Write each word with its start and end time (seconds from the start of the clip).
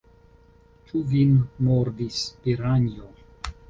Ĉu 0.87 1.03
vin 1.13 1.37
mordis 1.69 2.21
piranjo? 2.45 3.17